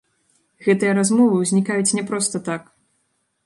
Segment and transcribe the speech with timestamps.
[0.67, 2.61] Гэтыя размовы ўзнікаюць не проста так!